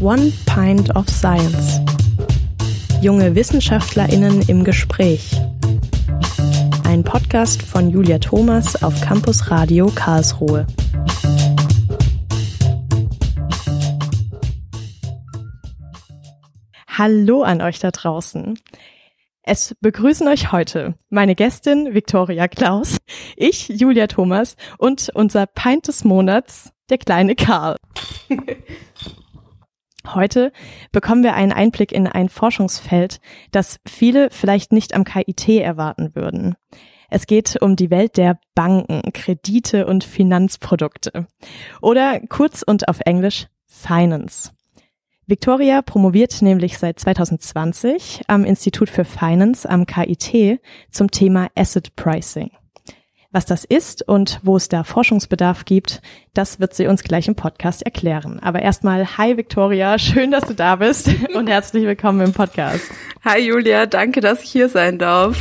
[0.00, 1.78] One Pint of Science.
[3.02, 5.38] Junge WissenschaftlerInnen im Gespräch.
[6.84, 10.66] Ein Podcast von Julia Thomas auf Campus Radio Karlsruhe.
[16.88, 18.58] Hallo an euch da draußen.
[19.42, 22.96] Es begrüßen euch heute meine Gästin Viktoria Klaus,
[23.36, 27.76] ich Julia Thomas und unser Pint des Monats, der kleine Karl.
[30.14, 30.52] Heute
[30.92, 33.20] bekommen wir einen Einblick in ein Forschungsfeld,
[33.52, 36.56] das viele vielleicht nicht am KIT erwarten würden.
[37.10, 41.26] Es geht um die Welt der Banken, Kredite und Finanzprodukte.
[41.82, 44.52] Oder kurz und auf Englisch Finance.
[45.26, 52.50] Victoria promoviert nämlich seit 2020 am Institut für Finance am KIT zum Thema Asset Pricing.
[53.32, 56.02] Was das ist und wo es da Forschungsbedarf gibt,
[56.34, 58.40] das wird sie uns gleich im Podcast erklären.
[58.40, 62.90] Aber erstmal, hi Victoria, schön, dass du da bist und herzlich willkommen im Podcast.
[63.24, 65.36] Hi Julia, danke, dass ich hier sein darf.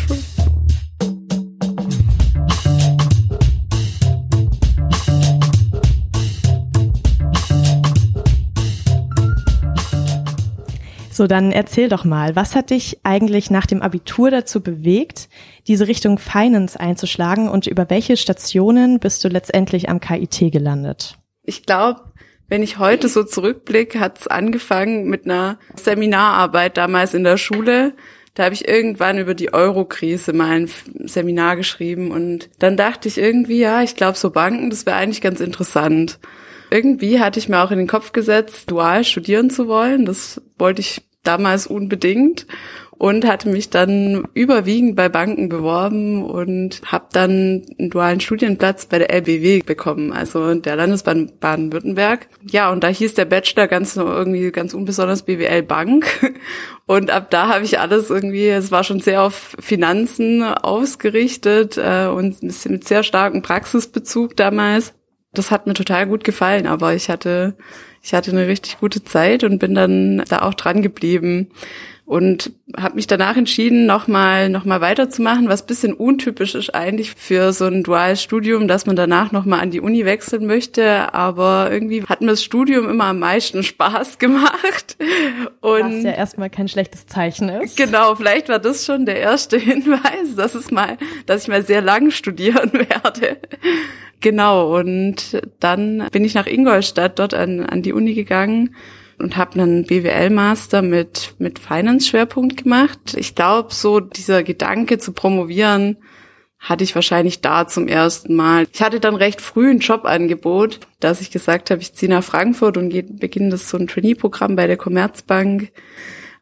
[11.20, 15.28] So, dann erzähl doch mal, was hat dich eigentlich nach dem Abitur dazu bewegt,
[15.68, 21.18] diese Richtung Finance einzuschlagen und über welche Stationen bist du letztendlich am KIT gelandet?
[21.44, 22.00] Ich glaube,
[22.48, 27.96] wenn ich heute so zurückblicke, hat es angefangen mit einer Seminararbeit damals in der Schule.
[28.34, 30.70] Da habe ich irgendwann über die Euro-Krise mal ein
[31.04, 35.20] Seminar geschrieben und dann dachte ich irgendwie, ja, ich glaube, so Banken, das wäre eigentlich
[35.20, 36.18] ganz interessant.
[36.72, 40.06] Irgendwie hatte ich mir auch in den Kopf gesetzt, dual studieren zu wollen.
[40.06, 42.48] Das wollte ich damals unbedingt
[43.00, 49.00] und hatte mich dann überwiegend bei Banken beworben und habe dann einen dualen Studienplatz bei
[49.00, 52.28] der LBW bekommen, also der Landesbahn Baden-Württemberg.
[52.44, 56.08] Ja, und da hieß der Bachelor ganz irgendwie ganz unbesonders BWL Bank
[56.88, 62.08] und ab da habe ich alles irgendwie, es war schon sehr auf Finanzen ausgerichtet äh,
[62.08, 64.94] und mit sehr starkem Praxisbezug damals.
[65.34, 67.56] Das hat mir total gut gefallen, aber ich hatte
[68.02, 71.50] ich hatte eine richtig gute Zeit und bin dann da auch dran geblieben
[72.10, 77.54] und habe mich danach entschieden, nochmal noch mal weiterzumachen, was bisschen untypisch ist eigentlich für
[77.54, 81.14] so ein duales Studium, dass man danach nochmal an die Uni wechseln möchte.
[81.14, 84.98] Aber irgendwie hat mir das Studium immer am meisten Spaß gemacht.
[85.62, 87.78] Und was ja erstmal kein schlechtes Zeichen ist.
[87.78, 90.98] Genau, vielleicht war das schon der erste Hinweis, dass es mal,
[91.28, 93.38] dass ich mal sehr lang studieren werde.
[94.20, 98.76] Genau, und dann bin ich nach Ingolstadt dort an, an die Uni gegangen
[99.20, 103.16] und habe einen BWL-Master mit, mit Finance-Schwerpunkt gemacht.
[103.16, 105.98] Ich glaube, so dieser Gedanke zu promovieren,
[106.60, 108.68] hatte ich wahrscheinlich da zum ersten Mal.
[108.74, 112.76] Ich hatte dann recht früh ein Jobangebot, dass ich gesagt habe, ich ziehe nach Frankfurt
[112.76, 115.72] und beginne das so ein Trainee-Programm bei der Commerzbank.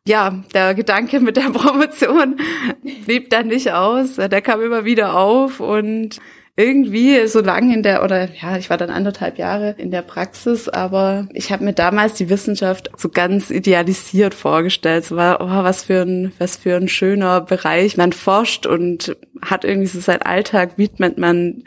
[0.08, 2.38] Ja, der Gedanke mit der Promotion
[3.06, 4.16] blieb dann nicht aus.
[4.16, 6.20] Der kam immer wieder auf und
[6.60, 10.68] irgendwie so lange in der, oder ja, ich war dann anderthalb Jahre in der Praxis,
[10.68, 15.06] aber ich habe mir damals die Wissenschaft so ganz idealisiert vorgestellt.
[15.06, 17.96] So war, oh, was für ein, was für ein schöner Bereich.
[17.96, 21.64] Man forscht und hat irgendwie so seinen Alltag, widmet man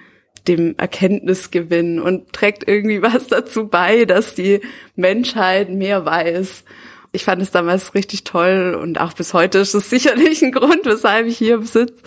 [0.48, 4.60] dem Erkenntnisgewinn und trägt irgendwie was dazu bei, dass die
[4.96, 6.64] Menschheit mehr weiß.
[7.12, 10.84] Ich fand es damals richtig toll und auch bis heute ist es sicherlich ein Grund,
[10.84, 12.02] weshalb ich hier sitze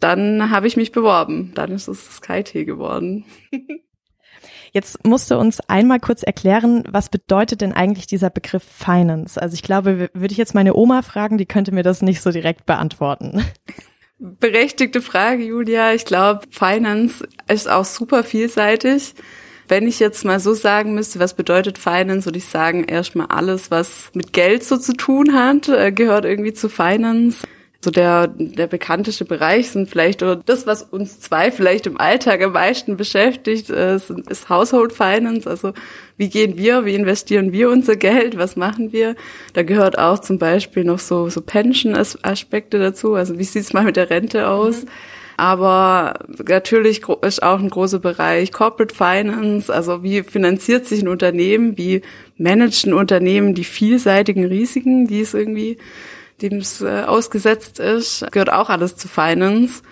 [0.00, 1.52] dann habe ich mich beworben.
[1.54, 3.24] Dann ist es SkyT geworden.
[4.72, 9.40] Jetzt musst du uns einmal kurz erklären, was bedeutet denn eigentlich dieser Begriff Finance?
[9.40, 12.30] Also ich glaube, würde ich jetzt meine Oma fragen, die könnte mir das nicht so
[12.30, 13.44] direkt beantworten.
[14.18, 15.92] Berechtigte Frage, Julia.
[15.94, 19.14] Ich glaube, Finance ist auch super vielseitig.
[19.66, 23.70] Wenn ich jetzt mal so sagen müsste, was bedeutet Finance, würde ich sagen, erstmal alles,
[23.70, 27.46] was mit Geld so zu tun hat, äh, gehört irgendwie zu Finance
[27.82, 32.42] so der, der bekannteste Bereich sind vielleicht, oder das, was uns zwei vielleicht im Alltag
[32.42, 35.48] am meisten beschäftigt, ist, ist Household Finance.
[35.48, 35.72] Also
[36.18, 39.16] wie gehen wir, wie investieren wir unser Geld, was machen wir?
[39.54, 43.14] Da gehört auch zum Beispiel noch so, so Pension-Aspekte dazu.
[43.14, 44.84] Also wie sieht's mal mit der Rente aus?
[44.84, 44.88] Mhm.
[45.40, 51.78] Aber natürlich ist auch ein großer Bereich Corporate Finance, also wie finanziert sich ein Unternehmen,
[51.78, 52.02] wie
[52.36, 55.78] managt ein Unternehmen die vielseitigen Risiken, die es irgendwie
[56.42, 59.82] dem es äh, ausgesetzt ist, gehört auch alles zu Finance.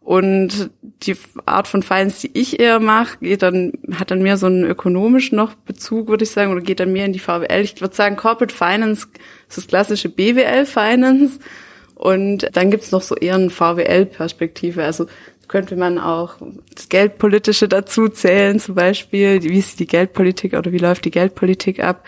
[0.00, 0.70] Und
[1.02, 4.64] die Art von Finance, die ich eher mache, geht dann, hat dann mehr so einen
[4.64, 7.60] ökonomischen noch Bezug, würde ich sagen, oder geht dann mehr in die VWL.
[7.60, 9.06] Ich würde sagen, Corporate Finance
[9.48, 11.38] ist das klassische BWL Finance.
[11.94, 14.82] Und dann gibt's noch so eher eine VWL-Perspektive.
[14.82, 15.06] Also
[15.48, 16.36] könnte man auch
[16.74, 21.82] das Geldpolitische dazu zählen, zum Beispiel, wie ist die Geldpolitik oder wie läuft die Geldpolitik
[21.82, 22.06] ab.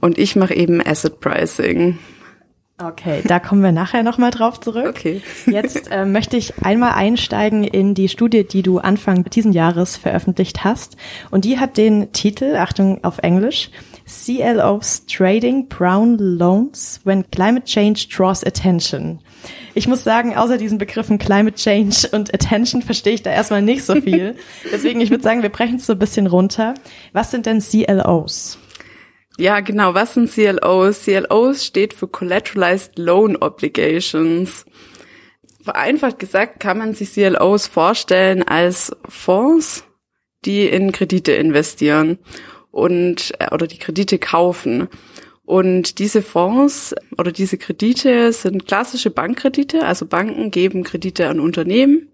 [0.00, 1.98] Und ich mache eben Asset Pricing.
[2.82, 4.88] Okay, da kommen wir nachher nochmal drauf zurück.
[4.88, 5.22] Okay.
[5.46, 10.64] Jetzt äh, möchte ich einmal einsteigen in die Studie, die du Anfang diesen Jahres veröffentlicht
[10.64, 10.96] hast.
[11.30, 13.70] Und die hat den Titel, Achtung auf Englisch,
[14.06, 19.20] CLOs Trading Brown Loans When Climate Change Draws Attention.
[19.74, 23.84] Ich muss sagen, außer diesen Begriffen Climate Change und Attention verstehe ich da erstmal nicht
[23.84, 24.36] so viel.
[24.72, 26.74] Deswegen, ich würde sagen, wir brechen es so ein bisschen runter.
[27.12, 28.58] Was sind denn CLOs?
[29.38, 29.94] Ja, genau.
[29.94, 31.04] Was sind CLOs?
[31.04, 34.66] CLOs steht für Collateralized Loan Obligations.
[35.62, 39.84] Vereinfacht gesagt kann man sich CLOs vorstellen als Fonds,
[40.44, 42.18] die in Kredite investieren
[42.70, 44.88] und äh, oder die Kredite kaufen.
[45.44, 52.12] Und diese Fonds oder diese Kredite sind klassische Bankkredite, also Banken geben Kredite an Unternehmen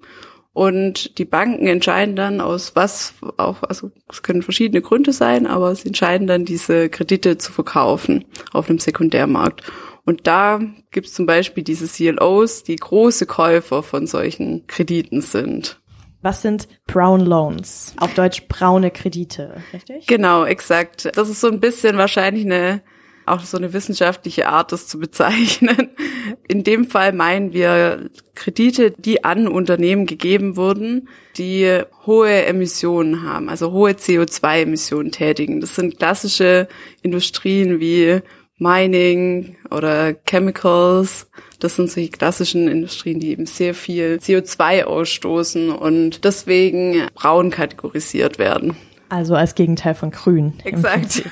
[0.53, 5.75] und die Banken entscheiden dann aus was auch, also es können verschiedene Gründe sein, aber
[5.75, 9.63] sie entscheiden dann diese Kredite zu verkaufen auf einem Sekundärmarkt.
[10.05, 10.61] Und da
[10.91, 15.81] gibt es zum Beispiel diese CLOs, die große Käufer von solchen Krediten sind.
[16.23, 17.95] Was sind Brown Loans?
[17.99, 20.07] Auf Deutsch braune Kredite, richtig?
[20.07, 21.11] Genau, exakt.
[21.15, 22.83] Das ist so ein bisschen wahrscheinlich eine
[23.31, 25.91] auch so eine wissenschaftliche Art, das zu bezeichnen.
[26.49, 33.49] In dem Fall meinen wir Kredite, die an Unternehmen gegeben wurden, die hohe Emissionen haben,
[33.49, 35.61] also hohe CO2-Emissionen tätigen.
[35.61, 36.69] Das sind klassische
[37.03, 38.21] Industrien wie
[38.59, 41.31] Mining oder Chemicals.
[41.61, 48.39] Das sind solche klassischen Industrien, die eben sehr viel CO2 ausstoßen und deswegen braun kategorisiert
[48.39, 48.77] werden.
[49.09, 50.55] Also als Gegenteil von grün.
[50.65, 51.23] Exakt.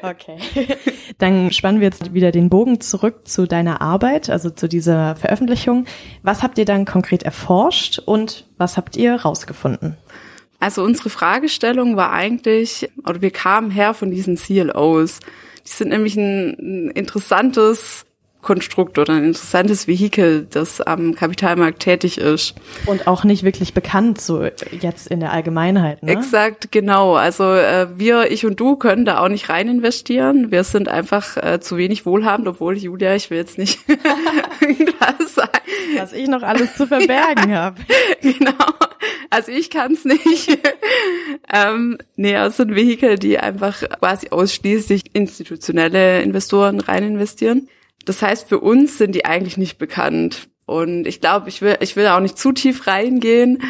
[0.00, 0.38] Okay.
[1.18, 5.86] Dann spannen wir jetzt wieder den Bogen zurück zu deiner Arbeit, also zu dieser Veröffentlichung.
[6.22, 9.96] Was habt ihr dann konkret erforscht und was habt ihr rausgefunden?
[10.60, 15.20] Also unsere Fragestellung war eigentlich, oder wir kamen her von diesen CLOs.
[15.66, 18.06] Die sind nämlich ein, interessantes
[18.40, 22.54] Konstrukt oder ein interessantes Vehikel, das am Kapitalmarkt tätig ist.
[22.86, 24.42] Und auch nicht wirklich bekannt, so
[24.80, 26.02] jetzt in der Allgemeinheit.
[26.02, 26.12] Ne?
[26.12, 27.14] Exakt, genau.
[27.14, 30.50] Also äh, wir, ich und du können da auch nicht rein investieren.
[30.50, 33.80] Wir sind einfach äh, zu wenig wohlhabend, obwohl Julia, ich will jetzt nicht
[35.18, 35.50] das sagen.
[35.96, 37.80] Was ich noch alles zu verbergen ja, habe.
[38.20, 38.52] Genau.
[39.30, 40.58] Also ich kann es nicht.
[41.52, 47.68] ähm, nee, es sind Vehikel, die einfach quasi ausschließlich institutionelle Investoren rein investieren.
[48.08, 50.48] Das heißt, für uns sind die eigentlich nicht bekannt.
[50.64, 53.62] Und ich glaube, ich will, ich will auch nicht zu tief reingehen,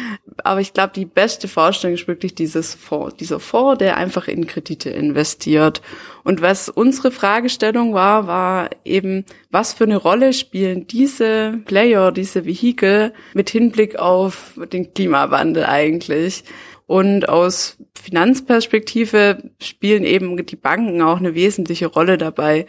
[0.43, 4.47] aber ich glaube, die beste Vorstellung ist wirklich dieses Fonds, dieser Fonds, der einfach in
[4.47, 5.81] Kredite investiert.
[6.23, 12.45] Und was unsere Fragestellung war, war eben, was für eine Rolle spielen diese Player, diese
[12.45, 16.43] Vehikel mit Hinblick auf den Klimawandel eigentlich?
[16.85, 22.65] Und aus Finanzperspektive spielen eben die Banken auch eine wesentliche Rolle dabei.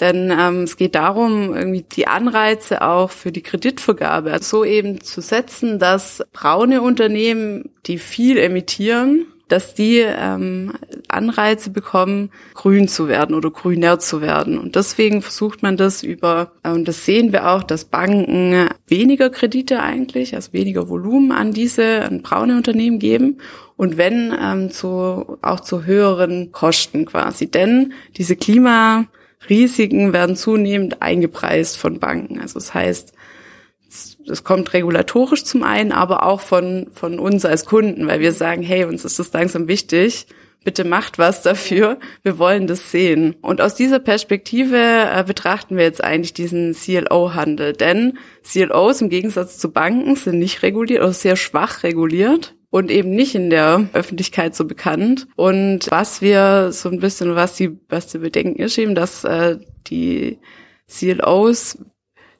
[0.00, 5.20] Denn ähm, es geht darum, irgendwie die Anreize auch für die Kreditvergabe so eben zu
[5.20, 10.72] setzen, dass braune Unternehmen, die viel emittieren, dass die ähm,
[11.08, 14.58] Anreize bekommen, grün zu werden oder grüner zu werden.
[14.58, 19.28] Und deswegen versucht man das über, äh, und das sehen wir auch, dass Banken weniger
[19.28, 23.38] Kredite eigentlich, also weniger Volumen an diese an braune Unternehmen geben.
[23.76, 27.50] Und wenn, ähm, zu, auch zu höheren Kosten quasi.
[27.50, 29.06] Denn diese Klima
[29.48, 32.40] Risiken werden zunehmend eingepreist von Banken.
[32.40, 33.12] Also das heißt,
[34.28, 38.62] es kommt regulatorisch zum einen, aber auch von, von uns als Kunden, weil wir sagen,
[38.62, 40.26] hey, uns ist das langsam wichtig,
[40.62, 43.34] bitte macht was dafür, wir wollen das sehen.
[43.40, 49.58] Und aus dieser Perspektive äh, betrachten wir jetzt eigentlich diesen CLO-Handel, denn CLOs im Gegensatz
[49.58, 54.54] zu Banken sind nicht reguliert oder sehr schwach reguliert und eben nicht in der Öffentlichkeit
[54.54, 55.26] so bekannt.
[55.36, 59.58] Und was wir so ein bisschen, was die, was die bedenken ist eben, dass äh,
[59.88, 60.38] die
[60.88, 61.78] CLOs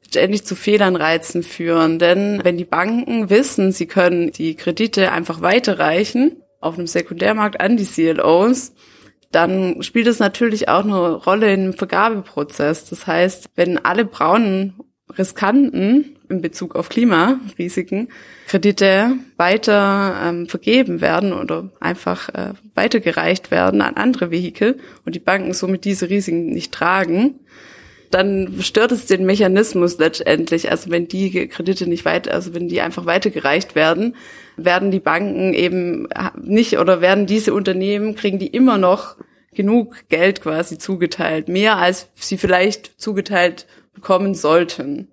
[0.07, 1.99] ständig zu Fehlanreizen führen.
[1.99, 7.77] Denn wenn die Banken wissen, sie können die Kredite einfach weiterreichen auf einem Sekundärmarkt an
[7.77, 8.73] die CLOs,
[9.33, 12.91] dann spielt es natürlich auch eine Rolle im Vergabeprozess.
[12.91, 14.75] Das heißt, wenn alle braunen
[15.17, 18.09] riskanten in Bezug auf Klimarisiken
[18.47, 25.21] Kredite weiter ähm, vergeben werden oder einfach äh, weitergereicht werden an andere Vehikel und die
[25.21, 27.35] Banken somit diese Risiken nicht tragen,
[28.11, 30.71] dann stört es den Mechanismus letztendlich.
[30.71, 34.17] Also wenn die Kredite nicht weiter, also wenn die einfach weitergereicht werden,
[34.57, 36.09] werden die Banken eben
[36.43, 39.17] nicht oder werden diese Unternehmen, kriegen die immer noch
[39.53, 45.09] genug Geld quasi zugeteilt, mehr als sie vielleicht zugeteilt bekommen sollten.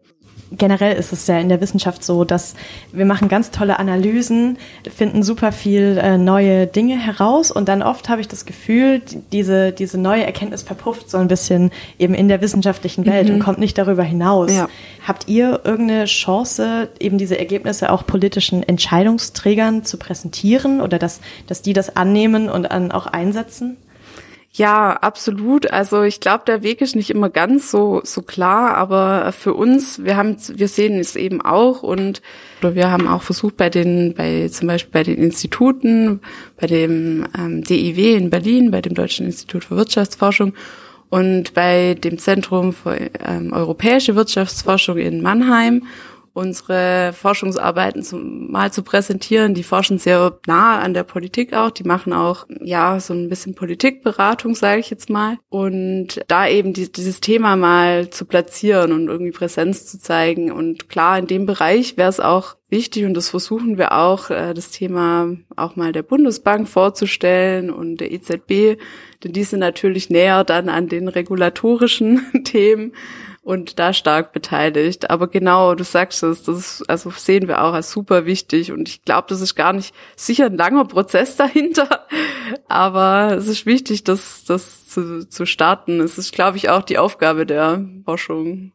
[0.51, 2.55] Generell ist es ja in der Wissenschaft so, dass
[2.91, 4.57] wir machen ganz tolle Analysen,
[4.89, 9.01] finden super viel äh, neue Dinge heraus und dann oft habe ich das Gefühl,
[9.31, 13.35] diese, diese neue Erkenntnis verpufft so ein bisschen eben in der wissenschaftlichen Welt mhm.
[13.35, 14.53] und kommt nicht darüber hinaus.
[14.53, 14.69] Ja.
[15.05, 21.61] Habt ihr irgendeine Chance, eben diese Ergebnisse auch politischen Entscheidungsträgern zu präsentieren oder dass, dass
[21.61, 23.77] die das annehmen und dann auch einsetzen?
[24.57, 25.71] Ja, absolut.
[25.71, 30.03] Also ich glaube, der Weg ist nicht immer ganz so so klar, aber für uns,
[30.03, 32.23] wir haben, wir sehen es eben auch und
[32.59, 36.21] oder wir haben auch versucht bei den, bei zum Beispiel bei den Instituten,
[36.59, 40.53] bei dem ähm, DIW in Berlin, bei dem Deutschen Institut für Wirtschaftsforschung
[41.09, 45.83] und bei dem Zentrum für ähm, europäische Wirtschaftsforschung in Mannheim
[46.37, 49.55] unsere Forschungsarbeiten zum, mal zu präsentieren.
[49.55, 51.71] Die forschen sehr nah an der Politik auch.
[51.71, 55.39] Die machen auch, ja, so ein bisschen Politikberatung, sage ich jetzt mal.
[55.49, 60.51] Und da eben die, dieses Thema mal zu platzieren und irgendwie Präsenz zu zeigen.
[60.51, 64.53] Und klar, in dem Bereich wäre es auch wichtig und das versuchen wir auch, äh,
[64.53, 68.77] das Thema auch mal der Bundesbank vorzustellen und der EZB,
[69.23, 72.93] denn die sind natürlich näher dann an den regulatorischen Themen
[73.47, 75.09] und da stark beteiligt.
[75.09, 78.89] Aber genau, du sagst es, das ist, also sehen wir auch als super wichtig und
[78.89, 82.05] ich glaube, das ist gar nicht sicher ein langer Prozess dahinter,
[82.67, 86.01] aber es ist wichtig, das, das zu, zu starten.
[86.01, 88.73] Es ist, glaube ich, auch die Aufgabe der Forschung.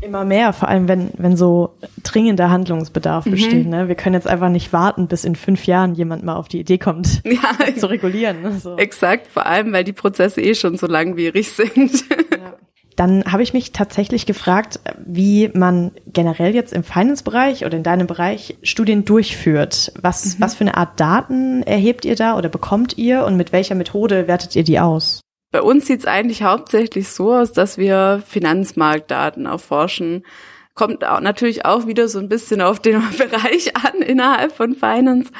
[0.00, 3.30] Immer mehr, vor allem wenn, wenn so dringender Handlungsbedarf mhm.
[3.32, 3.66] besteht.
[3.66, 3.88] Ne?
[3.88, 6.78] Wir können jetzt einfach nicht warten, bis in fünf Jahren jemand mal auf die Idee
[6.78, 8.46] kommt, ja, zu regulieren.
[8.46, 8.78] Also.
[8.78, 12.02] Exakt, vor allem, weil die Prozesse eh schon so langwierig sind.
[12.30, 12.56] Ja.
[12.96, 18.06] Dann habe ich mich tatsächlich gefragt, wie man generell jetzt im Finance-Bereich oder in deinem
[18.06, 19.92] Bereich Studien durchführt.
[20.00, 20.40] Was, mhm.
[20.40, 24.28] was für eine Art Daten erhebt ihr da oder bekommt ihr und mit welcher Methode
[24.28, 25.20] wertet ihr die aus?
[25.52, 30.24] Bei uns sieht es eigentlich hauptsächlich so aus, dass wir Finanzmarktdaten erforschen.
[30.74, 35.30] Kommt auch, natürlich auch wieder so ein bisschen auf den Bereich an innerhalb von Finance.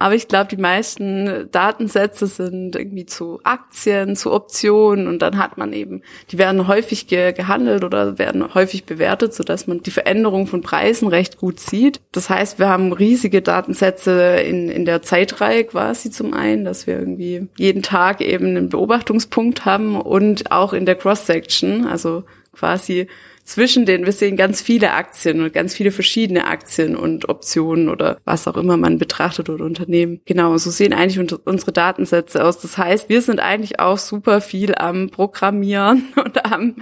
[0.00, 5.58] Aber ich glaube, die meisten Datensätze sind irgendwie zu Aktien, zu Optionen und dann hat
[5.58, 10.46] man eben, die werden häufig ge gehandelt oder werden häufig bewertet, sodass man die Veränderung
[10.46, 12.00] von Preisen recht gut sieht.
[12.12, 16.98] Das heißt, wir haben riesige Datensätze in, in der Zeitreihe quasi zum einen, dass wir
[16.98, 23.06] irgendwie jeden Tag eben einen Beobachtungspunkt haben und auch in der Cross-Section, also quasi
[23.50, 28.18] zwischen den, wir sehen ganz viele Aktien und ganz viele verschiedene Aktien und Optionen oder
[28.24, 30.20] was auch immer man betrachtet oder Unternehmen.
[30.24, 32.58] Genau, so sehen eigentlich unsere Datensätze aus.
[32.58, 36.76] Das heißt, wir sind eigentlich auch super viel am Programmieren und am,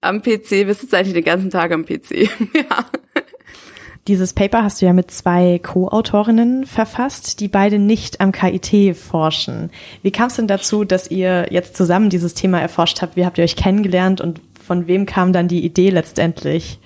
[0.00, 0.50] am PC.
[0.50, 2.12] Wir sitzen eigentlich den ganzen Tag am PC.
[2.54, 2.86] ja.
[4.08, 9.70] Dieses Paper hast du ja mit zwei Co-Autorinnen verfasst, die beide nicht am KIT forschen.
[10.02, 13.14] Wie kam es denn dazu, dass ihr jetzt zusammen dieses Thema erforscht habt?
[13.14, 16.78] Wie habt ihr euch kennengelernt und von wem kam dann die Idee letztendlich?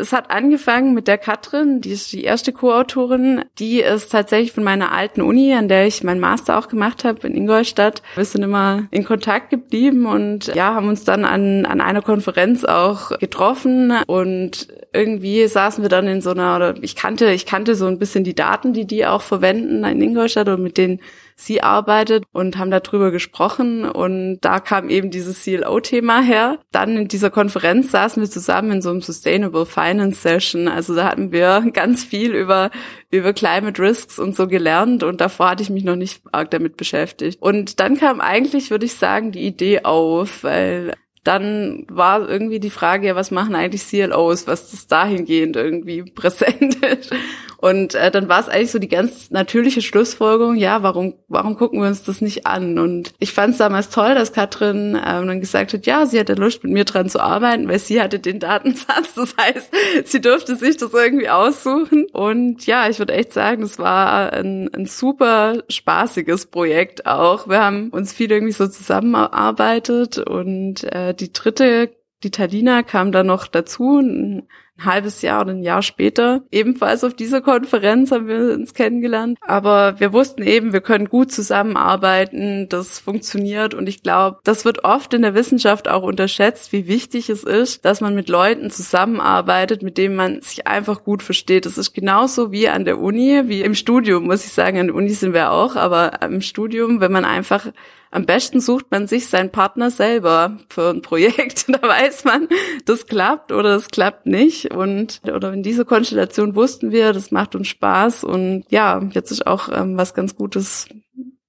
[0.00, 3.44] Es hat angefangen mit der Katrin, die ist die erste Co-Autorin.
[3.58, 7.26] Die ist tatsächlich von meiner alten Uni, an der ich meinen Master auch gemacht habe
[7.26, 8.02] in Ingolstadt.
[8.14, 12.64] Wir sind immer in Kontakt geblieben und ja, haben uns dann an, an einer Konferenz
[12.64, 17.74] auch getroffen und irgendwie saßen wir dann in so einer, oder ich kannte, ich kannte
[17.74, 21.00] so ein bisschen die Daten, die die auch verwenden in Ingolstadt und mit denen
[21.40, 26.58] sie arbeitet und haben darüber gesprochen und da kam eben dieses CLO-Thema her.
[26.72, 30.66] Dann in dieser Konferenz saßen wir zusammen in so einem Sustainable Finance Session.
[30.66, 32.70] Also da hatten wir ganz viel über,
[33.10, 36.76] über Climate Risks und so gelernt und davor hatte ich mich noch nicht arg damit
[36.76, 37.40] beschäftigt.
[37.40, 40.92] Und dann kam eigentlich, würde ich sagen, die Idee auf, weil
[41.24, 46.76] dann war irgendwie die Frage, ja, was machen eigentlich CLOs, was das dahingehend irgendwie präsent
[46.84, 47.12] ist.
[47.60, 51.80] Und äh, dann war es eigentlich so die ganz natürliche Schlussfolgerung, ja, warum, warum gucken
[51.80, 52.78] wir uns das nicht an?
[52.78, 56.34] Und ich fand es damals toll, dass Katrin ähm, dann gesagt hat, ja, sie hatte
[56.34, 59.08] Lust, mit mir dran zu arbeiten, weil sie hatte den Datensatz.
[59.18, 59.70] Das heißt,
[60.04, 62.06] sie durfte sich das irgendwie aussuchen.
[62.12, 67.48] Und ja, ich würde echt sagen, es war ein, ein super spaßiges Projekt auch.
[67.48, 71.90] Wir haben uns viel irgendwie so zusammengearbeitet und äh, die dritte
[72.22, 74.48] die Talina kam dann noch dazu, ein
[74.84, 76.42] halbes Jahr oder ein Jahr später.
[76.50, 79.38] Ebenfalls auf dieser Konferenz haben wir uns kennengelernt.
[79.40, 83.74] Aber wir wussten eben, wir können gut zusammenarbeiten, das funktioniert.
[83.74, 87.84] Und ich glaube, das wird oft in der Wissenschaft auch unterschätzt, wie wichtig es ist,
[87.84, 91.66] dass man mit Leuten zusammenarbeitet, mit denen man sich einfach gut versteht.
[91.66, 94.78] Das ist genauso wie an der Uni, wie im Studium, muss ich sagen.
[94.78, 97.66] An der Uni sind wir auch, aber im Studium, wenn man einfach
[98.10, 101.66] am besten sucht man sich seinen Partner selber für ein Projekt.
[101.78, 102.48] Da weiß man,
[102.86, 104.74] das klappt oder das klappt nicht.
[104.74, 108.24] Und oder in dieser Konstellation wussten wir, das macht uns Spaß.
[108.24, 110.88] Und ja, jetzt ist auch ähm, was ganz Gutes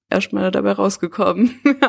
[0.10, 1.60] erstmal dabei rausgekommen.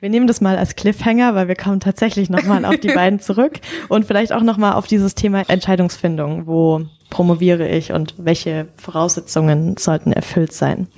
[0.00, 3.60] Wir nehmen das mal als Cliffhanger, weil wir kommen tatsächlich nochmal auf die beiden zurück
[3.88, 6.46] und vielleicht auch nochmal auf dieses Thema Entscheidungsfindung.
[6.46, 10.88] Wo promoviere ich und welche Voraussetzungen sollten erfüllt sein?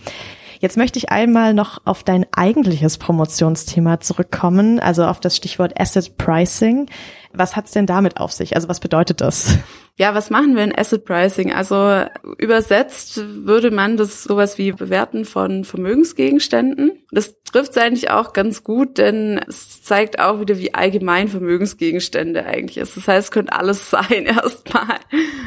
[0.63, 6.17] Jetzt möchte ich einmal noch auf dein eigentliches Promotionsthema zurückkommen, also auf das Stichwort Asset
[6.19, 6.87] Pricing.
[7.35, 8.55] Was hat's denn damit auf sich?
[8.55, 9.59] Also was bedeutet das?
[9.97, 11.53] Ja, was machen wir in Asset Pricing?
[11.53, 12.05] Also
[12.39, 16.93] übersetzt würde man das sowas wie Bewerten von Vermögensgegenständen.
[17.11, 22.47] Das trifft es eigentlich auch ganz gut, denn es zeigt auch wieder, wie allgemein Vermögensgegenstände
[22.47, 22.97] eigentlich ist.
[22.97, 24.97] Das heißt, es könnte alles sein erstmal.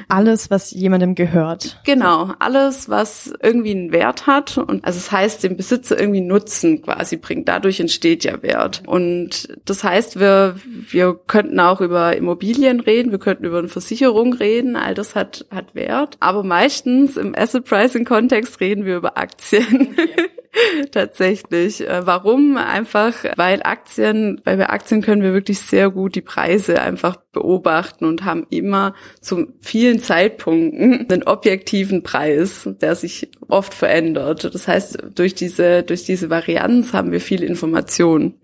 [0.07, 1.81] Alles, was jemandem gehört.
[1.83, 6.21] Genau, alles, was irgendwie einen Wert hat und also es das heißt, dem Besitzer irgendwie
[6.21, 7.47] Nutzen quasi bringt.
[7.47, 8.83] Dadurch entsteht ja Wert.
[8.85, 14.33] Und das heißt, wir, wir könnten auch über Immobilien reden, wir könnten über eine Versicherung
[14.33, 16.15] reden, all das hat, hat Wert.
[16.19, 19.89] Aber meistens im Asset Pricing Kontext reden wir über Aktien.
[19.91, 20.29] Okay.
[20.91, 21.87] Tatsächlich.
[21.87, 22.57] Äh, warum?
[22.57, 28.05] Einfach, weil Aktien, weil bei Aktien können wir wirklich sehr gut die Preise einfach beobachten
[28.05, 34.53] und haben immer zu vielen Zeitpunkten einen objektiven Preis, der sich oft verändert.
[34.53, 38.35] Das heißt, durch diese, durch diese Varianz haben wir viel Information.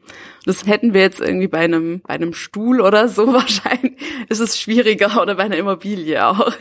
[0.46, 3.94] Das hätten wir jetzt irgendwie bei einem, bei einem Stuhl oder so wahrscheinlich,
[4.30, 6.52] ist es schwieriger oder bei einer Immobilie auch.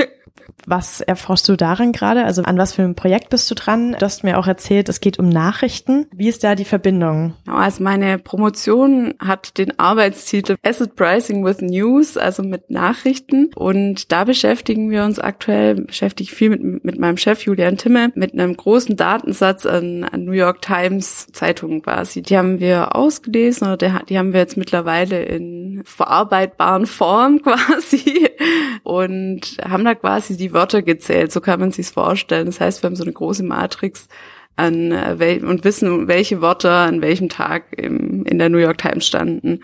[0.67, 2.25] Was erforschst du darin gerade?
[2.25, 3.97] Also an was für einem Projekt bist du dran?
[3.99, 6.07] Du hast mir auch erzählt, es geht um Nachrichten.
[6.13, 7.35] Wie ist da die Verbindung?
[7.47, 13.51] Also meine Promotion hat den Arbeitstitel Asset Pricing with News, also mit Nachrichten.
[13.55, 18.13] Und da beschäftigen wir uns aktuell, beschäftige ich viel mit, mit meinem Chef Julian Timme,
[18.15, 22.23] mit einem großen Datensatz an, an New York Times Zeitungen quasi.
[22.23, 28.29] Die haben wir ausgelesen oder die haben wir jetzt mittlerweile in verarbeitbaren Form quasi
[28.83, 32.47] und haben da quasi die Wörter gezählt, so kann man sich's vorstellen.
[32.47, 34.09] Das heißt, wir haben so eine große Matrix
[34.57, 39.07] an äh, und wissen, welche Wörter an welchem Tag im, in der New York Times
[39.07, 39.61] standen.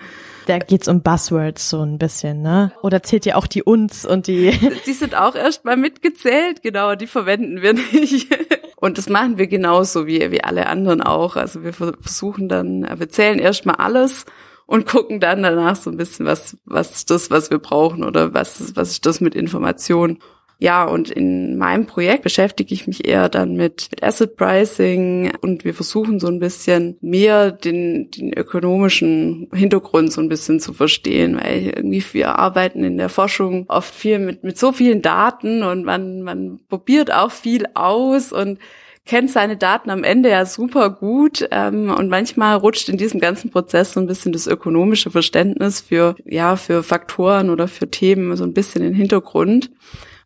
[0.46, 2.72] Da geht's um Buzzwords so ein bisschen, ne?
[2.82, 4.52] Oder zählt ihr auch die uns und die?
[4.86, 8.28] Die sind auch erstmal mitgezählt, genau, die verwenden wir nicht.
[8.78, 11.36] Und das machen wir genauso wie, wie alle anderen auch.
[11.36, 14.26] Also wir versuchen dann, wir zählen erstmal alles
[14.66, 18.34] und gucken dann danach so ein bisschen, was, was ist das, was wir brauchen oder
[18.34, 20.18] was, was ist das mit Information.
[20.58, 25.64] Ja, und in meinem Projekt beschäftige ich mich eher dann mit, mit Asset Pricing und
[25.64, 31.36] wir versuchen so ein bisschen mehr den, den ökonomischen Hintergrund so ein bisschen zu verstehen,
[31.36, 35.84] weil irgendwie wir arbeiten in der Forschung oft viel mit, mit so vielen Daten und
[35.84, 38.58] man, man probiert auch viel aus und
[39.04, 43.50] kennt seine Daten am Ende ja super gut ähm, und manchmal rutscht in diesem ganzen
[43.50, 48.44] Prozess so ein bisschen das ökonomische Verständnis für ja für Faktoren oder für Themen so
[48.44, 49.70] ein bisschen in den Hintergrund.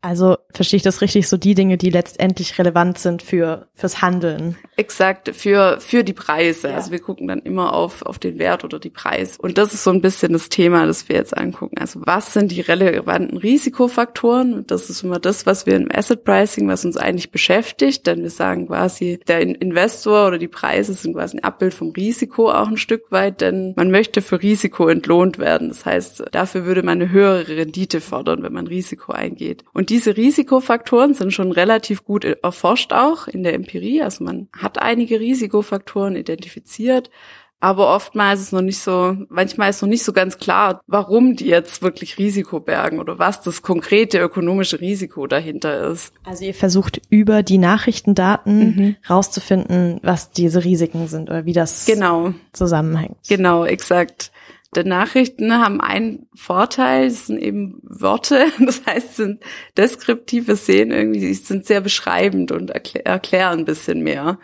[0.03, 4.57] Also verstehe ich das richtig, so die Dinge, die letztendlich relevant sind für fürs Handeln.
[4.77, 6.69] Exakt, für für die Preise.
[6.69, 6.77] Ja.
[6.77, 9.37] Also wir gucken dann immer auf auf den Wert oder die Preis.
[9.37, 11.77] Und das ist so ein bisschen das Thema, das wir jetzt angucken.
[11.79, 14.67] Also was sind die relevanten Risikofaktoren?
[14.67, 18.31] Das ist immer das, was wir im Asset Pricing, was uns eigentlich beschäftigt, denn wir
[18.31, 22.79] sagen quasi, der Investor oder die Preise sind quasi ein Abbild vom Risiko auch ein
[22.79, 25.69] Stück weit, denn man möchte für Risiko entlohnt werden.
[25.69, 29.65] Das heißt, dafür würde man eine höhere Rendite fordern, wenn man Risiko eingeht.
[29.75, 34.03] Und diese Risikofaktoren sind schon relativ gut erforscht auch in der Empirie.
[34.03, 37.11] Also man hat einige Risikofaktoren identifiziert,
[37.63, 41.47] aber oftmals ist noch nicht so, manchmal ist noch nicht so ganz klar, warum die
[41.47, 46.15] jetzt wirklich Risiko bergen oder was das konkrete ökonomische Risiko dahinter ist.
[46.25, 48.97] Also ihr versucht über die Nachrichtendaten mhm.
[49.09, 52.33] rauszufinden, was diese Risiken sind oder wie das genau.
[52.55, 53.19] zusammenhängt.
[53.29, 54.33] Genau, exakt.
[54.77, 59.43] Die Nachrichten haben einen Vorteil, es sind eben Worte, das heißt, sind
[59.77, 64.39] deskriptive Szenen irgendwie, sie sind sehr beschreibend und erklär, erklären ein bisschen mehr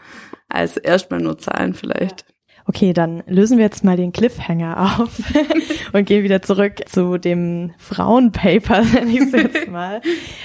[0.48, 2.24] als erstmal nur Zahlen vielleicht.
[2.68, 5.20] Okay, dann lösen wir jetzt mal den Cliffhanger auf
[5.92, 10.00] und gehen wieder zurück zu dem Frauenpaper, nenne ich es jetzt mal.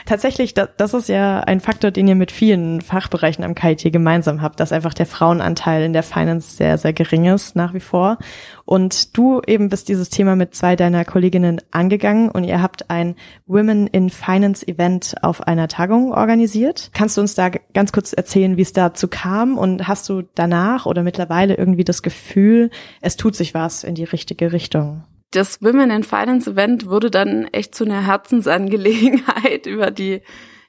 [0.05, 4.59] Tatsächlich, das ist ja ein Faktor, den ihr mit vielen Fachbereichen am KIT gemeinsam habt,
[4.59, 8.19] dass einfach der Frauenanteil in der Finance sehr, sehr gering ist nach wie vor.
[8.65, 13.15] Und du eben bist dieses Thema mit zwei deiner Kolleginnen angegangen und ihr habt ein
[13.45, 16.91] Women in Finance Event auf einer Tagung organisiert.
[16.93, 20.85] Kannst du uns da ganz kurz erzählen, wie es dazu kam und hast du danach
[20.85, 22.69] oder mittlerweile irgendwie das Gefühl,
[23.01, 25.03] es tut sich was in die richtige Richtung?
[25.31, 30.21] Das Women in Finance Event wurde dann echt zu einer Herzensangelegenheit über die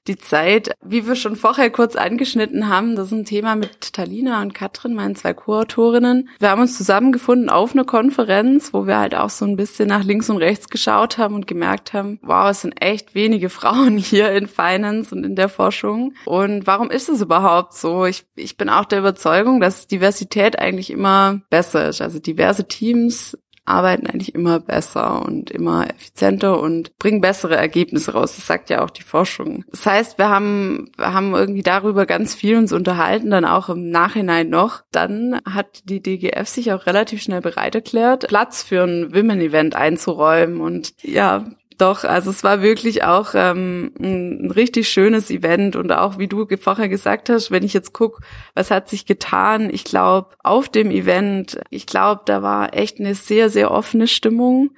[0.09, 4.43] die Zeit, wie wir schon vorher kurz angeschnitten haben, das ist ein Thema mit Talina
[4.43, 6.29] und Katrin, meinen zwei Co-Autorinnen.
[6.41, 10.03] Wir haben uns zusammengefunden auf einer Konferenz, wo wir halt auch so ein bisschen nach
[10.03, 14.33] links und rechts geschaut haben und gemerkt haben, wow, es sind echt wenige Frauen hier
[14.33, 16.15] in Finance und in der Forschung.
[16.25, 18.05] Und warum ist es überhaupt so?
[18.05, 22.01] Ich, ich bin auch der Überzeugung, dass Diversität eigentlich immer besser ist.
[22.01, 28.35] Also diverse Teams arbeiten eigentlich immer besser und immer effizienter und bringen bessere Ergebnisse raus.
[28.37, 29.65] Das sagt ja auch die Forschung.
[29.71, 33.91] Das heißt, wir haben, wir haben irgendwie darüber ganz viel uns unterhalten, dann auch im
[33.91, 34.83] Nachhinein noch.
[34.91, 40.61] Dann hat die DGF sich auch relativ schnell bereit erklärt, Platz für ein Women-Event einzuräumen.
[40.61, 41.47] Und ja,
[41.83, 46.47] doch, also es war wirklich auch ähm, ein, richtig schönes Event und auch wie du
[46.61, 48.21] vorher gesagt hast, wenn ich jetzt guck,
[48.55, 53.17] was hat sich getan, ich glaube, auf dem Event, ich glaube, da war echt eine
[53.17, 54.71] sehr, sehr offene Stimmung.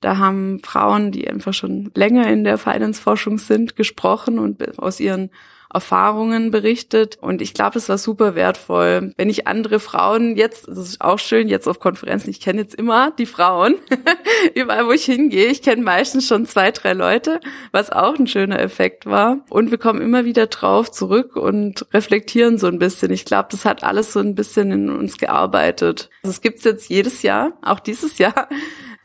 [0.00, 5.30] Da haben Frauen, die einfach schon länger in der Finance-Forschung sind, gesprochen und aus ihren
[5.72, 9.12] Erfahrungen berichtet und ich glaube, das war super wertvoll.
[9.16, 12.74] Wenn ich andere Frauen jetzt, das ist auch schön, jetzt auf Konferenzen, ich kenne jetzt
[12.74, 13.76] immer die Frauen,
[14.54, 18.60] überall wo ich hingehe, ich kenne meistens schon zwei, drei Leute, was auch ein schöner
[18.60, 23.10] Effekt war und wir kommen immer wieder drauf zurück und reflektieren so ein bisschen.
[23.12, 26.10] Ich glaube, das hat alles so ein bisschen in uns gearbeitet.
[26.22, 28.48] Das gibt's jetzt jedes Jahr, auch dieses Jahr.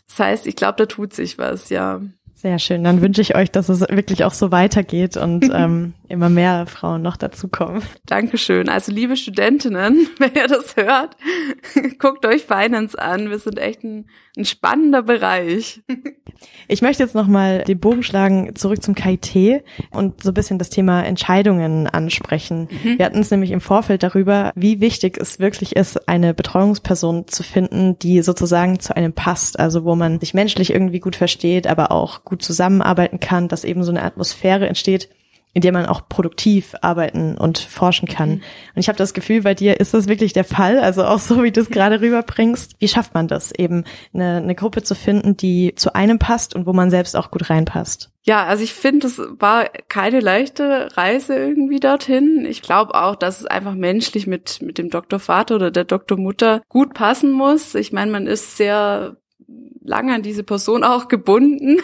[0.08, 2.02] Das heißt, ich glaube, da tut sich was, ja.
[2.38, 2.84] Sehr schön.
[2.84, 7.02] Dann wünsche ich euch, dass es wirklich auch so weitergeht und ähm, immer mehr Frauen
[7.02, 7.82] noch dazukommen.
[8.06, 8.70] Dankeschön.
[8.70, 11.18] Also liebe Studentinnen, wenn ihr das hört,
[12.00, 13.32] guckt euch Finance an.
[13.32, 14.06] Wir sind echt ein,
[14.38, 15.82] ein spannender Bereich.
[16.68, 20.70] Ich möchte jetzt nochmal den Bogen schlagen zurück zum KIT und so ein bisschen das
[20.70, 22.68] Thema Entscheidungen ansprechen.
[22.84, 23.00] Mhm.
[23.00, 27.42] Wir hatten es nämlich im Vorfeld darüber, wie wichtig es wirklich ist, eine Betreuungsperson zu
[27.42, 31.92] finden, die sozusagen zu einem passt, also wo man sich menschlich irgendwie gut versteht, aber
[31.92, 35.10] auch gut zusammenarbeiten kann, dass eben so eine Atmosphäre entsteht,
[35.58, 38.30] in der man auch produktiv arbeiten und forschen kann.
[38.30, 38.42] Mhm.
[38.76, 41.42] Und ich habe das Gefühl, bei dir ist das wirklich der Fall, also auch so,
[41.42, 42.76] wie du es gerade rüberbringst.
[42.78, 46.68] Wie schafft man das, eben eine, eine Gruppe zu finden, die zu einem passt und
[46.68, 48.12] wo man selbst auch gut reinpasst?
[48.24, 52.46] Ja, also ich finde, es war keine leichte Reise irgendwie dorthin.
[52.48, 56.94] Ich glaube auch, dass es einfach menschlich mit, mit dem Doktorvater oder der Doktormutter gut
[56.94, 57.74] passen muss.
[57.74, 59.18] Ich meine, man ist sehr
[59.84, 61.78] lange an diese Person auch gebunden.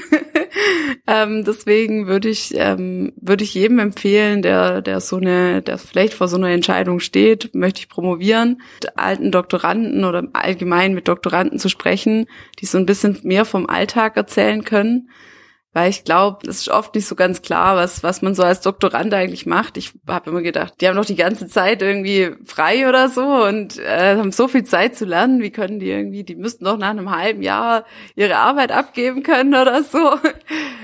[1.08, 6.14] ähm, deswegen würde ich ähm, würde ich jedem empfehlen, der der so eine, der vielleicht
[6.14, 11.60] vor so einer Entscheidung steht, möchte ich promovieren, mit alten Doktoranden oder allgemein mit Doktoranden
[11.60, 12.26] zu sprechen,
[12.60, 15.10] die so ein bisschen mehr vom Alltag erzählen können
[15.74, 18.62] weil ich glaube, es ist oft nicht so ganz klar, was, was man so als
[18.62, 19.78] Doktorand eigentlich macht.
[19.78, 23.80] Ich habe immer gedacht, die haben doch die ganze Zeit irgendwie frei oder so und
[23.80, 25.42] äh, haben so viel Zeit zu lernen.
[25.42, 29.56] Wie können die irgendwie, die müssten doch nach einem halben Jahr ihre Arbeit abgeben können
[29.56, 30.16] oder so.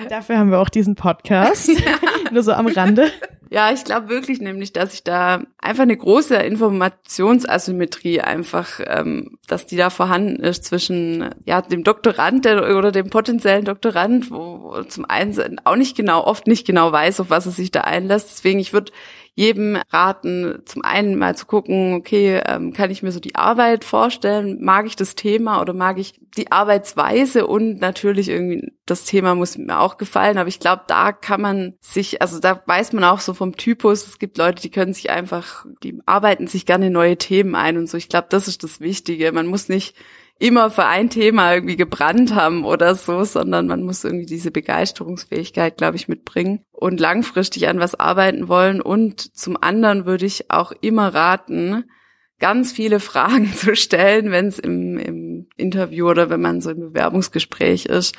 [0.10, 1.70] Dafür haben wir auch diesen Podcast.
[2.32, 3.12] Nur so am Rande.
[3.52, 9.66] Ja, ich glaube wirklich nämlich, dass ich da einfach eine große Informationsasymmetrie einfach, ähm, dass
[9.66, 15.06] die da vorhanden ist zwischen ja dem Doktorand der, oder dem potenziellen Doktorand, wo, zum
[15.06, 18.30] einen auch nicht genau, oft nicht genau weiß, auf was es sich da einlässt.
[18.30, 18.92] Deswegen, ich würde
[19.36, 23.86] jedem raten, zum einen mal zu gucken, okay, ähm, kann ich mir so die Arbeit
[23.86, 24.58] vorstellen?
[24.62, 27.48] Mag ich das Thema oder mag ich die Arbeitsweise?
[27.48, 31.76] Und natürlich irgendwie, das Thema muss mir auch gefallen, aber ich glaube, da kann man
[31.80, 35.10] sich, also da weiß man auch so vom Typus, es gibt Leute, die können sich
[35.10, 37.98] einfach, die arbeiten sich gerne neue Themen ein und so.
[37.98, 39.32] Ich glaube, das ist das Wichtige.
[39.32, 39.96] Man muss nicht
[40.40, 45.78] immer für ein Thema irgendwie gebrannt haben oder so, sondern man muss irgendwie diese Begeisterungsfähigkeit,
[45.78, 48.82] glaube ich, mitbringen und langfristig an was arbeiten wollen.
[48.82, 51.84] Und zum anderen würde ich auch immer raten,
[52.40, 56.80] ganz viele Fragen zu stellen, wenn es im, im Interview oder wenn man so im
[56.80, 58.16] Bewerbungsgespräch ist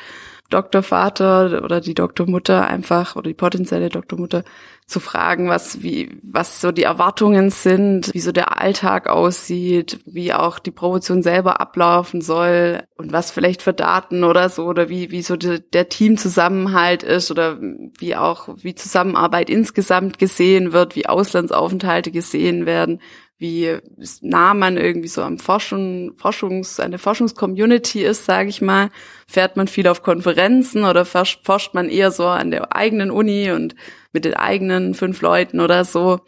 [0.50, 4.44] Doktorvater oder die Doktormutter einfach oder die potenzielle Doktormutter
[4.86, 10.32] zu fragen, was wie was so die Erwartungen sind, wie so der Alltag aussieht, wie
[10.34, 15.10] auch die Promotion selber ablaufen soll und was vielleicht für Daten oder so oder wie
[15.10, 21.06] wie so die, der Teamzusammenhalt ist oder wie auch wie Zusammenarbeit insgesamt gesehen wird, wie
[21.06, 23.00] Auslandsaufenthalte gesehen werden,
[23.40, 23.78] wie
[24.20, 28.90] nah man irgendwie so am Forschung, Forschungs, eine Forschungscommunity ist, sage ich mal.
[29.26, 33.74] Fährt man viel auf Konferenzen oder forscht man eher so an der eigenen Uni und
[34.12, 36.20] mit den eigenen fünf Leuten oder so.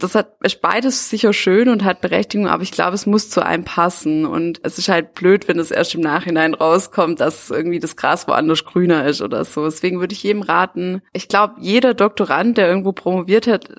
[0.00, 3.44] Das hat ist beides sicher schön und hat Berechtigung, aber ich glaube, es muss zu
[3.44, 4.26] einem passen.
[4.26, 8.28] Und es ist halt blöd, wenn es erst im Nachhinein rauskommt, dass irgendwie das Gras
[8.28, 9.64] woanders grüner ist oder so.
[9.64, 13.70] Deswegen würde ich jedem raten, ich glaube, jeder Doktorand, der irgendwo promoviert hat,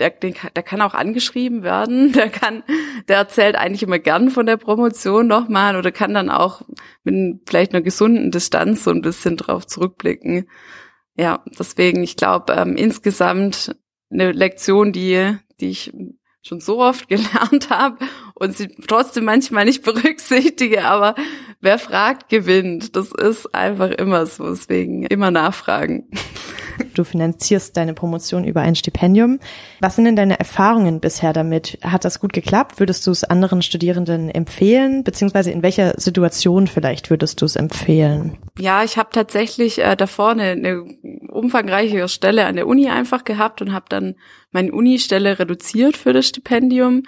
[0.00, 2.62] der, der kann auch angeschrieben werden, der kann,
[3.08, 6.62] der erzählt eigentlich immer gern von der Promotion nochmal oder kann dann auch
[7.04, 10.48] mit vielleicht einer gesunden Distanz so ein bisschen drauf zurückblicken.
[11.16, 13.76] Ja, deswegen, ich glaube, ähm, insgesamt
[14.10, 15.92] eine Lektion, die, die ich
[16.42, 17.98] schon so oft gelernt habe
[18.34, 21.14] und sie trotzdem manchmal nicht berücksichtige, aber
[21.60, 22.96] wer fragt, gewinnt.
[22.96, 26.10] Das ist einfach immer so, deswegen immer nachfragen.
[26.94, 29.38] Du finanzierst deine Promotion über ein Stipendium.
[29.80, 31.78] Was sind denn deine Erfahrungen bisher damit?
[31.82, 32.80] Hat das gut geklappt?
[32.80, 35.04] Würdest du es anderen Studierenden empfehlen?
[35.04, 38.38] Beziehungsweise in welcher Situation vielleicht würdest du es empfehlen?
[38.58, 40.84] Ja, ich habe tatsächlich äh, davor eine, eine
[41.28, 44.16] umfangreiche Stelle an der Uni einfach gehabt und habe dann
[44.52, 47.02] meine Uni-Stelle reduziert für das Stipendium.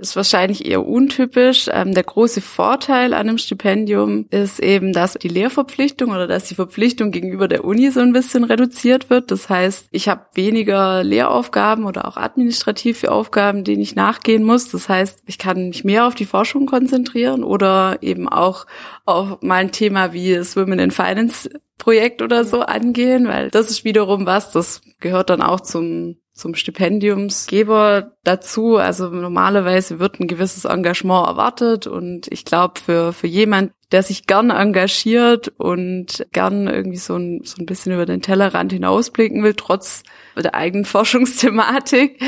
[0.00, 1.68] Ist wahrscheinlich eher untypisch.
[1.72, 6.54] Ähm, der große Vorteil an einem Stipendium ist eben, dass die Lehrverpflichtung oder dass die
[6.54, 9.30] Verpflichtung gegenüber der Uni so ein bisschen reduziert wird.
[9.30, 14.70] Das heißt, ich habe weniger Lehraufgaben oder auch administrative Aufgaben, denen ich nachgehen muss.
[14.70, 18.66] Das heißt, ich kann mich mehr auf die Forschung konzentrieren oder eben auch
[19.04, 23.84] auf mal ein Thema wie Women in Finance Projekt oder so angehen, weil das ist
[23.84, 28.76] wiederum was, das gehört dann auch zum zum Stipendiumsgeber dazu.
[28.76, 34.26] Also normalerweise wird ein gewisses Engagement erwartet und ich glaube für, für jemand, der sich
[34.26, 39.54] gern engagiert und gern irgendwie so ein, so ein bisschen über den Tellerrand hinausblicken will,
[39.54, 40.02] trotz
[40.36, 42.22] der eigenen Forschungsthematik,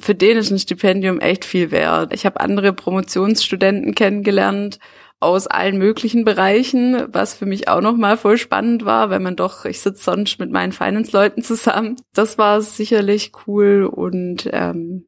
[0.00, 2.14] für den ist ein Stipendium echt viel wert.
[2.14, 4.78] Ich habe andere Promotionsstudenten kennengelernt,
[5.22, 9.64] aus allen möglichen Bereichen, was für mich auch nochmal voll spannend war, weil man doch,
[9.64, 11.96] ich sitze sonst mit meinen Finance-Leuten zusammen.
[12.12, 15.06] Das war sicherlich cool und ähm,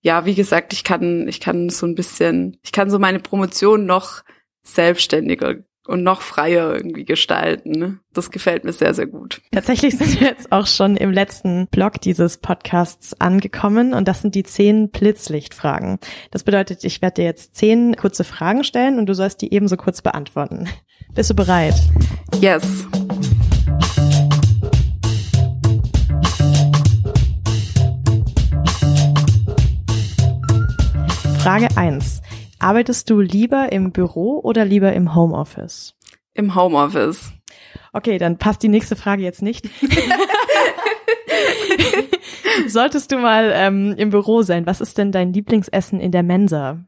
[0.00, 3.86] ja, wie gesagt, ich kann, ich kann so ein bisschen, ich kann so meine Promotion
[3.86, 4.22] noch
[4.64, 7.72] selbstständiger und noch freier irgendwie gestalten.
[7.72, 7.98] Ne?
[8.12, 9.40] Das gefällt mir sehr, sehr gut.
[9.50, 14.34] Tatsächlich sind wir jetzt auch schon im letzten Blog dieses Podcasts angekommen und das sind
[14.34, 15.98] die zehn Blitzlichtfragen.
[16.30, 19.76] Das bedeutet, ich werde dir jetzt zehn kurze Fragen stellen und du sollst die ebenso
[19.76, 20.68] kurz beantworten.
[21.14, 21.74] Bist du bereit?
[22.40, 22.86] Yes.
[31.42, 32.21] Frage eins.
[32.62, 35.96] Arbeitest du lieber im Büro oder lieber im Homeoffice?
[36.32, 37.32] Im Homeoffice.
[37.92, 39.68] Okay, dann passt die nächste Frage jetzt nicht.
[42.68, 46.84] Solltest du mal ähm, im Büro sein, was ist denn dein Lieblingsessen in der Mensa?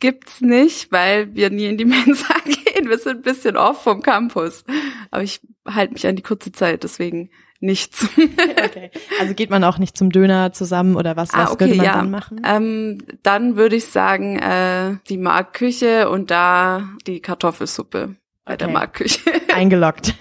[0.00, 2.88] Gibt's nicht, weil wir nie in die Mensa gehen.
[2.88, 4.64] Wir sind ein bisschen off vom Campus.
[5.12, 8.08] Aber ich halte mich an die kurze Zeit, deswegen nichts.
[8.64, 8.90] okay.
[9.20, 11.86] Also geht man auch nicht zum Döner zusammen oder was, was ah, okay, würde man
[11.86, 11.92] ja.
[11.94, 12.42] dann machen?
[12.44, 18.58] Ähm, dann würde ich sagen, äh, die Markküche und da die Kartoffelsuppe bei okay.
[18.58, 19.20] der Markküche.
[19.54, 20.14] Eingeloggt.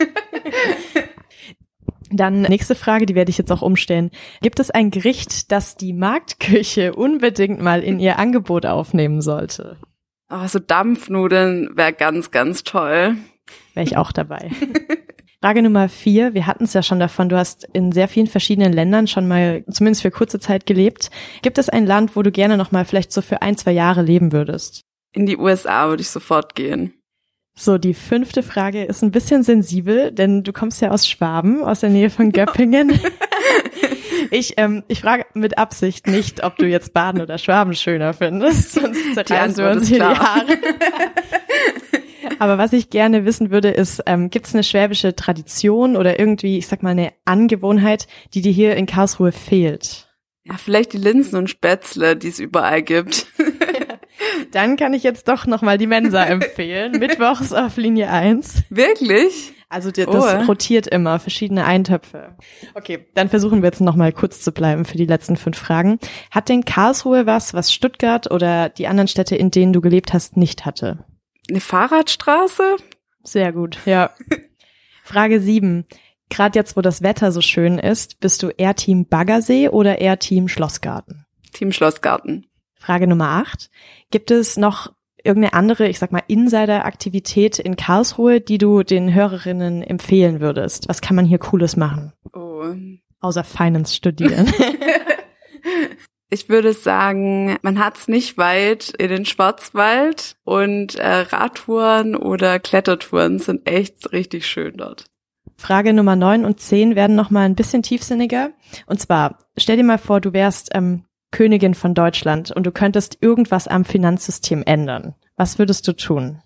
[2.11, 4.09] Dann nächste Frage, die werde ich jetzt auch umstellen.
[4.41, 9.77] Gibt es ein Gericht, das die Marktküche unbedingt mal in ihr Angebot aufnehmen sollte?
[10.31, 13.15] Oh, so Dampfnudeln wäre ganz, ganz toll.
[13.73, 14.51] Wäre ich auch dabei.
[15.41, 16.33] Frage Nummer vier.
[16.33, 17.29] Wir hatten es ja schon davon.
[17.29, 21.09] Du hast in sehr vielen verschiedenen Ländern schon mal, zumindest für kurze Zeit gelebt.
[21.41, 24.01] Gibt es ein Land, wo du gerne noch mal vielleicht so für ein, zwei Jahre
[24.01, 24.81] leben würdest?
[25.13, 26.93] In die USA würde ich sofort gehen.
[27.57, 31.79] So, die fünfte Frage ist ein bisschen sensibel, denn du kommst ja aus Schwaben, aus
[31.79, 32.99] der Nähe von Göppingen.
[34.31, 38.73] ich, ähm, ich frage mit Absicht nicht, ob du jetzt Baden oder Schwaben schöner findest,
[38.73, 40.47] sonst zerreißen wir uns hier die Haare.
[42.41, 46.57] Aber was ich gerne wissen würde, ist, ähm, gibt es eine schwäbische Tradition oder irgendwie,
[46.57, 50.07] ich sag mal, eine Angewohnheit, die dir hier in Karlsruhe fehlt?
[50.43, 53.27] Ja, vielleicht die Linsen und Spätzle, die es überall gibt.
[54.51, 56.93] Dann kann ich jetzt doch nochmal die Mensa empfehlen.
[56.93, 58.63] Mittwochs auf Linie 1.
[58.69, 59.53] Wirklich?
[59.71, 60.45] Also das oh.
[60.47, 62.35] rotiert immer, verschiedene Eintöpfe.
[62.73, 65.99] Okay, dann versuchen wir jetzt nochmal kurz zu bleiben für die letzten fünf Fragen.
[66.31, 70.37] Hat denn Karlsruhe was, was Stuttgart oder die anderen Städte, in denen du gelebt hast,
[70.37, 71.05] nicht hatte?
[71.49, 72.77] Eine Fahrradstraße?
[73.23, 74.11] Sehr gut, ja.
[75.03, 75.85] Frage sieben.
[76.29, 80.19] Gerade jetzt, wo das Wetter so schön ist, bist du eher Team Baggersee oder eher
[80.19, 81.25] Team Schlossgarten?
[81.53, 82.45] Team Schlossgarten.
[82.75, 83.71] Frage Nummer acht.
[84.11, 89.81] Gibt es noch irgendeine andere, ich sag mal, Insider-Aktivität in Karlsruhe, die du den Hörerinnen
[89.81, 90.87] empfehlen würdest?
[90.87, 92.13] Was kann man hier Cooles machen?
[92.33, 92.73] Oh.
[93.19, 94.53] Außer Finance studieren.
[96.31, 102.59] Ich würde sagen, man hat es nicht weit in den Schwarzwald und äh, Radtouren oder
[102.59, 105.05] Klettertouren sind echt richtig schön dort.
[105.57, 108.51] Frage Nummer neun und zehn werden noch mal ein bisschen tiefsinniger.
[108.85, 113.17] Und zwar, stell dir mal vor, du wärst ähm, Königin von Deutschland und du könntest
[113.21, 115.15] irgendwas am Finanzsystem ändern.
[115.35, 116.41] Was würdest du tun?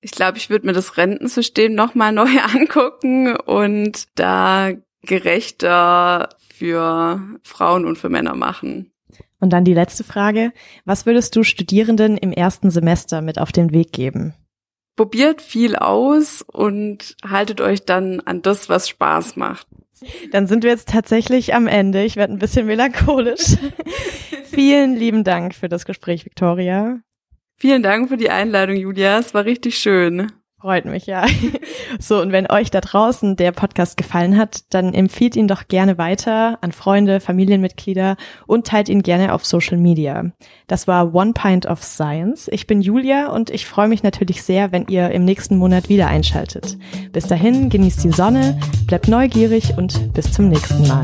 [0.00, 7.20] Ich glaube, ich würde mir das Rentensystem noch mal neu angucken und da gerechter für
[7.42, 8.90] Frauen und für Männer machen.
[9.40, 10.52] Und dann die letzte Frage.
[10.84, 14.34] Was würdest du Studierenden im ersten Semester mit auf den Weg geben?
[14.96, 19.68] Probiert viel aus und haltet euch dann an das, was Spaß macht.
[20.32, 22.04] Dann sind wir jetzt tatsächlich am Ende.
[22.04, 23.56] Ich werde ein bisschen melancholisch.
[24.44, 27.00] Vielen lieben Dank für das Gespräch, Victoria.
[27.56, 29.18] Vielen Dank für die Einladung, Julia.
[29.18, 30.32] Es war richtig schön.
[30.60, 31.26] Freut mich, ja.
[32.00, 35.96] So, und wenn euch da draußen der Podcast gefallen hat, dann empfiehlt ihn doch gerne
[35.96, 38.16] weiter an Freunde, Familienmitglieder
[38.46, 40.26] und teilt ihn gerne auf Social Media.
[40.66, 42.48] Das war One Pint of Science.
[42.52, 46.08] Ich bin Julia und ich freue mich natürlich sehr, wenn ihr im nächsten Monat wieder
[46.08, 46.76] einschaltet.
[47.12, 51.02] Bis dahin, genießt die Sonne, bleibt neugierig und bis zum nächsten Mal.